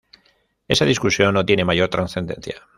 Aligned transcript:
Esa 0.67 0.83
discusión 0.85 1.35
no 1.35 1.45
tiene 1.45 1.63
mayor 1.63 1.89
trascendencia. 1.89 2.67